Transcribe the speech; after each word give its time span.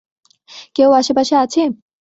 কেউ 0.75 0.89
আশেপাশে 0.99 1.35
আছে? 1.43 1.61